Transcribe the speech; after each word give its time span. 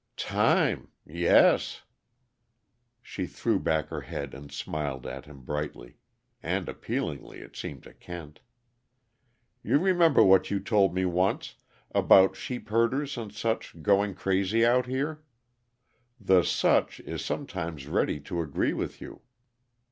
"Time! 0.17 0.89
Yes" 1.05 1.83
She 3.03 3.27
threw 3.27 3.59
back 3.59 3.89
her 3.89 4.01
head 4.01 4.33
and 4.33 4.51
smiled 4.51 5.05
at 5.05 5.25
him 5.25 5.41
brightly 5.41 5.97
and 6.41 6.67
appealingly, 6.67 7.37
it 7.41 7.55
seemed 7.55 7.83
to 7.83 7.93
Kent. 7.93 8.39
"You 9.61 9.77
remember 9.77 10.23
what 10.23 10.49
you 10.49 10.59
told 10.59 10.95
me 10.95 11.05
once 11.05 11.53
about 11.91 12.35
sheep 12.35 12.69
herders 12.69 13.15
and 13.15 13.31
such 13.31 13.79
going 13.83 14.15
crazy 14.15 14.65
out 14.65 14.87
here? 14.87 15.21
The 16.19 16.41
such 16.41 16.99
is 17.01 17.23
sometimes 17.23 17.85
ready 17.85 18.19
to 18.21 18.41
agree 18.41 18.73
with 18.73 19.01
you." 19.01 19.21